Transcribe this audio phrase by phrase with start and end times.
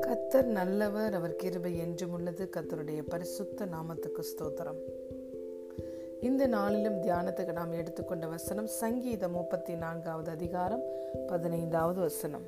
[0.00, 2.48] கத்தர் நல்லவர் அவர் கிருபை என்றும் உள்ளது.
[2.56, 4.78] கத்தருடைய பரிசுத்த நாமத்துக்கு ஸ்தோத்திரம்.
[6.20, 10.82] இந்த நாளிலும் தியானத்துக்கு நாம் எடுத்துக்கொண்ட வசனம் சங்கீதம் முப்பத்தி நான்காவது அதிகாரம்
[11.26, 12.44] பதினைந்தாவது வசனம்.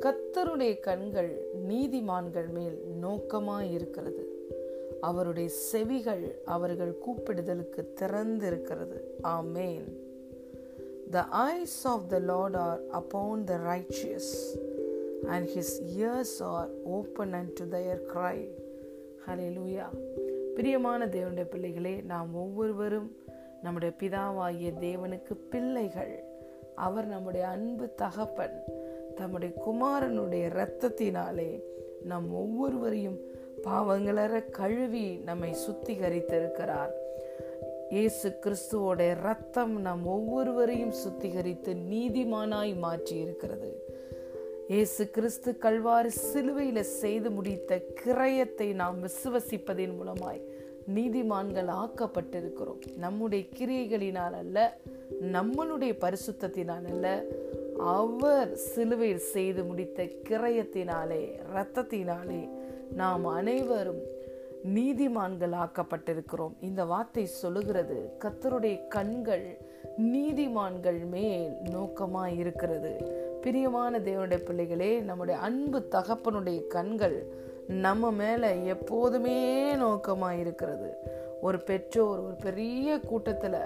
[0.00, 4.28] கத்தருடைய கண்கள் நீதிமான்கள் மேல் நோக்கமாய் இருக்கிறது
[5.00, 9.00] அவருடைய செவிகள் அவர்கள் கூப்பிடுதலுக்கு திறந்திருக்கிறது.
[9.22, 10.05] Amen.
[11.06, 14.56] The eyes of the Lord are upon the righteous,
[15.28, 18.38] and his ears are open unto their cry.
[19.26, 19.88] Hallelujah.
[20.56, 23.08] பிரியமான தேவனுடைய பிள்ளைகளே நாம் ஒவ்வொருவரும்
[23.62, 26.14] நம்முடைய பிதாவாகிய தேவனுக்கு பிள்ளைகள்
[26.76, 28.56] அவர் நம்முடைய அன்பு தகப்பன்
[29.16, 31.50] தம்முடைய குமாரனுடைய இரத்தத்தினாலே
[32.04, 33.18] நம் ஒவ்வொருவரையும்
[33.64, 36.92] பாவங்களற கழுவி நம்மை சுத்திகரித்திருக்கிறார்
[37.90, 43.84] இயேசு கிறிஸ்துவோட ரத்தம் நம் ஒவ்வொருவரையும் சுத்திகரித்து நீதிமானாய் மாற்றி இருக்கிறது
[44.68, 50.40] இயேசு கிறிஸ்து கல்வாறு சிலுவையில செய்து முடித்த கிரயத்தை நாம் விசுவசிப்பதன் மூலமாய்
[50.94, 52.96] நீதிமான்கள் ஆக்கப்பட்டிருக்கிறோம்.
[52.98, 54.76] நம்முடைய கிரியைகளினால் அல்ல
[55.22, 57.24] நம்மளுடைய பரிசுத்தத்தினால் அல்ல
[57.78, 61.22] அவர் சிலுவையில் செய்து முடித்த கிரயத்தினாலே
[61.54, 62.50] இரத்தத்தினாலே
[62.92, 64.02] நாம் அனைவரும்
[64.64, 69.58] நீதிமான்கள் ஆக்கப்பட்டிருக்கிறோம் இந்த வார்த்தை சொல்லுகிறது கத்தருடைய கண்கள்
[70.02, 72.96] நீதிமான்கள் மேல் நோக்கமாக இருக்கிறது
[73.42, 77.26] பிரியமான தேவனுடைய பிள்ளைகளே நம்முடைய அன்பு தகப்பனுடைய கண்கள்
[77.66, 80.94] நம்ம மேல எப்போதுமே நோக்கமாக இருக்கிறது
[81.40, 83.56] ஒரு பெற்றோர் ஒரு பெரிய கூட்டத்துல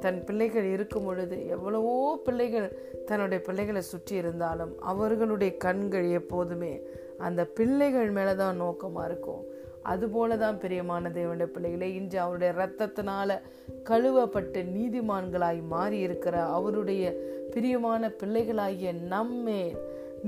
[0.00, 6.80] தன் பிள்ளைகள் இருக்கும் பொழுது எவ்வளவோ பிள்ளைகள் தன்னுடைய பிள்ளைகளை சுற்றி இருந்தாலும் அவர்களுடைய கண்கள் எப்போதுமே
[7.18, 9.58] அந்த பிள்ளைகள் மேலதான் நோக்கமா இருக்கும்.
[9.82, 13.40] அதுபோல தான் பிரியமான தேவனுடைய பிள்ளைகளே இன்று அவருடைய இரத்தத்தினால
[13.84, 17.16] கழுவப்பட்டு நீதிமான்களாய் மாறி இருக்கிற அவருடைய
[17.50, 19.78] பிரியமான பிள்ளைகளாகிய நம்மேல்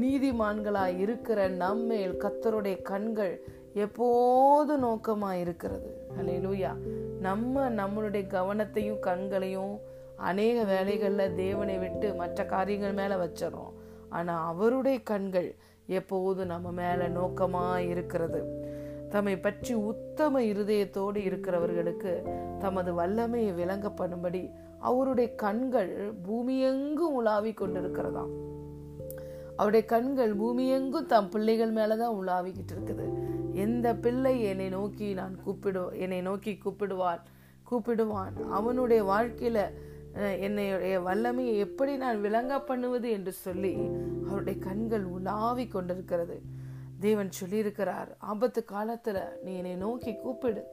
[0.00, 3.42] நீதிமான்களாய் இருக்கிற நம்மேல் கத்தருடைய கண்கள்
[3.74, 6.74] எப்போது நோக்கமாக இருக்கிறது அலையிலூயா
[7.20, 9.80] நம்ம நம்மளுடைய கவனத்தையும் கண்களையும்
[10.16, 13.72] அநேக வேலைகளில் தேவனை விட்டு மற்ற காரியங்கள் மேலே வச்சிடறோம்.
[14.08, 15.54] ஆனால் அவருடைய கண்கள்
[15.86, 18.59] எப்போது நம்ம மேலே நோக்கமாக இருக்கிறது
[19.12, 22.12] தம்மை பற்றி உத்தம இருதயத்தோடு இருக்கிறவர்களுக்கு
[22.58, 24.42] தமது வல்லமையை விளங்கப்படும்படி
[24.88, 25.90] அவருடைய கண்கள்
[26.26, 28.32] பூமியெங்கும் உலாவி கொண்டிருக்கிறதாம்.
[29.56, 33.06] அவருடைய கண்கள் பூமியெங்கும் தம் பிள்ளைகள் மேலதான் உலாவிக்கிட்டு இருக்குது.
[33.64, 37.24] எந்த பிள்ளை என்னை நோக்கி நான் கூப்பிடு என்னை நோக்கி கூப்பிடுவான்
[37.70, 38.34] கூப்பிடுவான்?
[38.50, 39.58] அவனுடைய வாழ்க்கையில
[40.46, 43.74] என்னுடைய வல்லமையை எப்படி நான் விளங்க பண்ணுவது என்று சொல்லி
[44.28, 46.38] அவருடைய கண்கள் உலாவி கொண்டிருக்கிறது.
[47.00, 50.64] தேவன் சொல்லியிருக்கிறார் ஆபத்து காலத்துல நீ என்னை நோக்கி கூப்பிடு.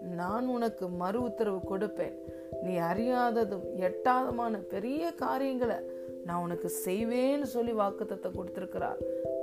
[0.00, 2.14] நான் உனக்கு மறு உத்தரவு கொடுப்பேன்.
[2.62, 5.76] நீ அறியாததும் எட்டாதமான பெரிய காரியங்களை
[6.24, 8.96] நான் உனக்கு செய்வேன்னு சொல்லி வாக்குத்தத்தை கொடுத்திருக்கிறார்.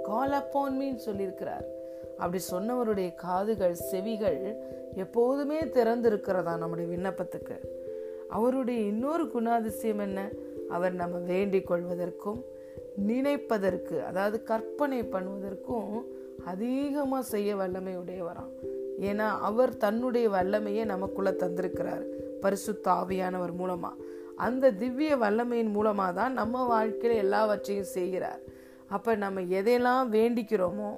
[0.04, 1.66] கால் அப்பான் மீன் சொல்லியிருக்கிறார்.
[2.18, 4.56] அப்படி சொன்னவருடைய காதுகள் செவிகள்
[4.96, 7.60] எப்போதுமே திறந்திருக்கிறதா நம்முடைய விண்ணப்பத்துக்கு?
[8.30, 10.30] அவருடைய இன்னொரு குணாதிசயம் என்ன?
[10.70, 12.44] அவர் நம்ம வேண்டிக் கொள்வதற்கும்
[12.98, 16.06] நினைப்பதற்கு அதாவது கற்பனை பண்ணுவதற்கும்
[16.46, 18.52] அதிகமாக செய்ய வல்லமை உடையவராம்.
[19.00, 22.04] ஏன்னா அவர் தன்னுடைய வல்லமையை நமக்குள்ள தந்திருக்கிறார்
[22.42, 23.92] பரிசுத்த ஆவியானவர் மூலமா.
[24.36, 28.42] அந்த திவ்ய வல்லமையின் மூலமா தான் நம்ம வாழ்க்கையில எல்லாவற்றையும் செய்கிறார்.
[28.90, 30.92] அப்ப நம்ம எதையெல்லாம் வேண்டிக்கிறோமோ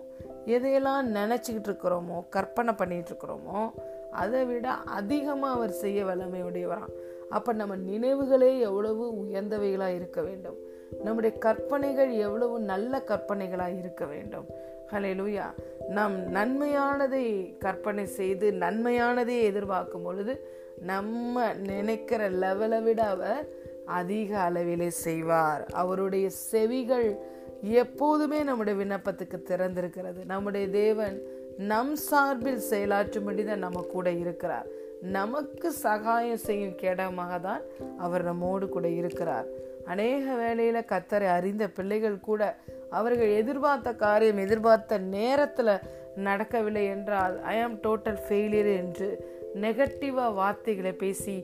[0.45, 3.71] எதையெல்லாம் நினைச்சுக்கிட்டு இருக்கிறோமோ கற்பனை பண்ணிட்டு இருக்கிறோமோ
[4.11, 6.93] அதை விட அதிகமாக அவர் செய்ய வல்லமை உடையவராம்.
[7.29, 10.57] அப்ப நம்ம நினைவுகளே எவ்வளவு உயர்ந்தவைகளா இருக்க வேண்டும்.
[11.03, 14.45] நம்முடைய கற்பனைகள் எவ்வளவு நல்ல கற்பனைகளாக இருக்க வேண்டும்.
[14.91, 15.43] ஹலேலூயா
[15.87, 20.47] நாம் நன்மையானதை கற்பனை செய்து நன்மையானதை எதிர்பார்க்கும் பொழுது
[20.79, 23.47] நம்ம நினைக்கிற லெவலை விட அவர்
[23.85, 25.65] அதிக அளவிலே செய்வார்.
[25.65, 27.19] அவருடைய செவிகள்
[27.61, 30.25] எப்போதுமே நம்முடைய விண்ணப்பத்துக்கு திறந்திருக்கிறது.
[30.25, 31.21] நம்முடைய தேவன்
[31.57, 34.67] நம் சார்பில் செயலாற்றும்படி தான் நம்ம கூட இருக்கிறார்.
[35.11, 37.63] நமக்கு சகாயம் செய்யும் கேடமாக தான்
[37.97, 39.47] அவர் நம்மோடு கூட இருக்கிறார்.
[39.85, 42.41] அநேக வேளையில் கத்தரை அறிந்த பிள்ளைகள் கூட
[42.89, 45.81] அவர்கள் எதிர்பார்த்த காரியம் எதிர்பார்த்த நேரத்தில்
[46.15, 49.09] நடக்கவில்லை என்றால் ஐ ஆம் டோட்டல் ஃபெயிலியர் என்று
[49.55, 51.35] நெகட்டிவாக வார்த்தைகளை பேசி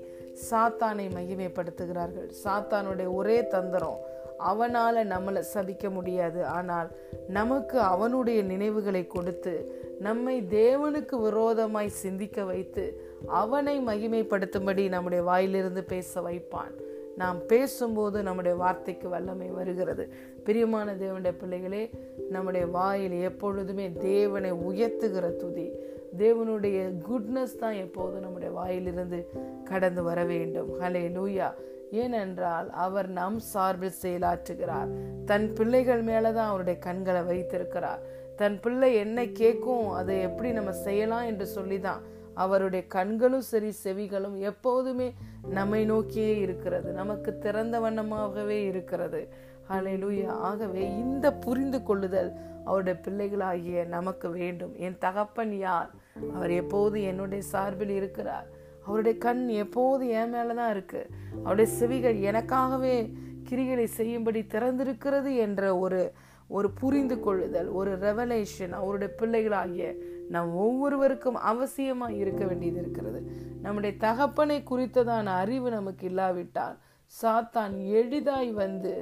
[0.50, 2.30] சாத்தானை மகிமைப்படுத்துகிறார்கள்.
[2.44, 4.00] சாத்தானுடைய ஒரே தந்திரம்
[4.38, 6.46] அவனால் நம்மளை சபிக்க முடியாது.
[6.46, 6.90] ஆனால்
[7.30, 9.54] நமக்கு அவனுடைய நினைவுகளை கொடுத்து
[10.00, 12.86] நம்மை தேவனுக்கு விரோதமாய் சிந்திக்க வைத்து
[13.28, 16.74] அவனை மகிமைப்படுத்தும்படி நம்முடைய வாயிலிருந்து பேச வைப்பான்.
[17.18, 20.14] நாம் பேசும்போது நம்முடைய வார்த்தைக்கு வல்லமை வருகிறது.
[20.44, 21.90] பிரியமான தேவனுடைய பிள்ளைகளே
[22.30, 25.72] நம்முடைய வாயில் எப்பொழுதுமே தேவனை உயர்த்துகிற துதி.
[26.18, 29.30] தேவனுடைய குட்னஸ் தான் எப்போதும் நம்முடைய வாயிலிருந்து
[29.64, 30.82] கடந்து வர வேண்டும்.
[30.82, 31.54] ஹலே லூயா
[31.92, 34.88] ஏனென்றால் அவர் நம் சார்பில் செயலாற்றுகிறார்.
[35.26, 38.00] தன் பிள்ளைகள் மேலதான் அவருடைய கண்களை வைத்திருக்கிறார்.
[38.36, 42.02] தன் பிள்ளை என்ன கேட்கும் அதை எப்படி நம்ம செய்யலாம் என்று சொல்லிதான்
[42.34, 45.14] அவருடைய கண்களும் சரி செவிகளும் எப்போதுமே
[45.50, 46.92] நம்மை நோக்கியே இருக்கிறது.
[46.92, 49.28] நமக்கு திறந்த வண்ணமாகவே இருக்கிறது.
[49.70, 52.32] அலையிலூயா ஆகவே இந்த புரிந்து கொள்ளுதல்
[52.66, 54.74] அவருடைய பிள்ளைகளாகிய நமக்கு வேண்டும்.
[54.76, 55.90] என் தகப்பன் யார்?
[56.34, 58.48] அவர் எப்போது என்னுடைய சார்பில் இருக்கிறார்?
[58.86, 61.10] அவருடைய கண் எப்போது என் மேலதான் இருக்கு?
[61.40, 63.14] அவருடைய செவிகள் எனக்காகவே
[63.50, 66.12] கிரிகளை செய்யும்படி திறந்திருக்கிறது என்ற ஒரு
[66.52, 69.90] ஒரு புரிந்து கொள்ளுதல் ஒரு ரெவலேஷன் அவருடைய பிள்ளைகளாகிய
[70.30, 73.20] நம் ஒவ்வொருவருக்கும் அவசியமாக இருக்க வேண்டியது இருக்கிறது.
[73.62, 76.78] நம்முடைய தகப்பனை குறித்ததான அறிவு நமக்கு இல்லாவிட்டால்
[77.14, 78.94] சாத்தான் எளிதாய் வந்து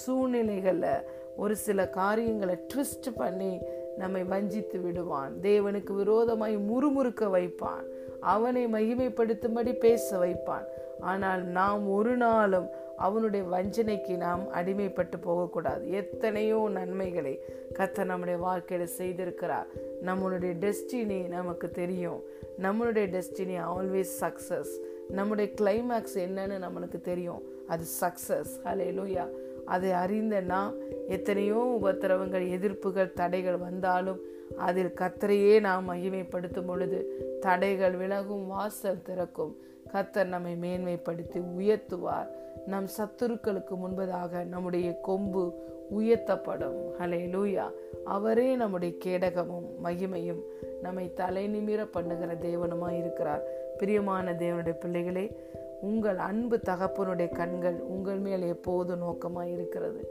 [0.00, 0.94] சூழ்நிலைகளை
[1.36, 3.52] ஒரு சில காரியங்களை ட்விஸ்ட் பண்ணி
[3.98, 5.32] நம்மை வஞ்சித்து விடுவான்.
[5.42, 7.84] தேவனுக்கு விரோதமாய் முறுமுறுக்க வைப்பான்.
[8.20, 10.66] அவனை மகிமைப்படுத்தும்படி பேச வைப்பான்.
[11.00, 15.92] ஆனால் நாம் ஒரு நாளும் அவனுடைய வஞ்சனைக்கு நாம் அடிமைப்பட்டு போகக்கூடாது.
[15.92, 17.40] எத்தனையோ நன்மைகளை
[17.72, 19.66] கத்த நம்முடைய வாழ்க்கையில செய்திருக்கிறார்.
[20.04, 22.22] நம்மளுடைய டெஸ்டினி நமக்கு தெரியும்.
[22.62, 24.72] நம்மளுடைய டெஸ்டினி ஆல்வேஸ் சக்சஸ்
[25.08, 27.42] நம்முடைய கிளைமேக்ஸ் என்னன்னு நம்மளுக்கு தெரியும்.
[27.68, 29.28] அது சக்ஸஸ் ஹலே லூயா
[29.64, 30.72] அதை அறிந்த நாம்
[31.08, 34.20] எத்தனையோ உபத்திரவங்கள் எதிர்ப்புகள் தடைகள் வந்தாலும்
[34.56, 36.98] அதில் கத்தரையே நாம் மகிமைப்படுத்தும் பொழுது
[37.40, 39.56] தடைகள் விலகும் வாசல் திறக்கும்.
[39.92, 42.28] கத்தர் நம்மை மேன்மைப்படுத்தி உயர்த்துவார்.
[42.66, 45.54] நம் சத்துருக்களுக்கு முன்பதாக நம்முடைய கொம்பு
[45.98, 46.78] உயர்த்தப்படும்.
[46.98, 47.70] ஹலே லூயா
[48.04, 50.42] அவரே நம்முடைய கேடகமும் மகிமையும்
[50.82, 53.42] நம்மை தலை நிமிர பண்ணுகிற தேவனுமாய் இருக்கிறார்.
[53.78, 55.36] பிரியமான தேவனுடைய பிள்ளைகளே
[55.80, 60.08] உங்கள் அன்பு தகப்பனுடைய கண்கள் உங்கள் மேல் எப்போது நோக்கமாக இருக்கிறது.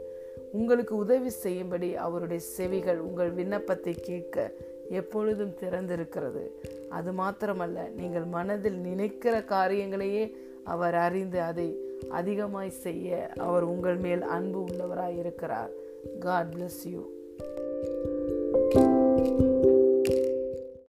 [0.52, 4.50] உங்களுக்கு உதவி செய்யும்படி அவருடைய செவிகள் உங்கள் விண்ணப்பத்தை கேட்க
[4.90, 6.50] எப்பொழுதும் திறந்திருக்கிறது.
[6.90, 10.24] அது மாத்திரமல்ல நீங்கள் மனதில் நினைக்கிற காரியங்களையே
[10.64, 11.68] அவர் அறிந்து அதை
[12.10, 15.72] அதிகமாய் செய்ய அவர் உங்கள் மேல் அன்பு உள்ளவராய் இருக்கிறார்
[16.20, 17.02] காட் பிளஸ் யூ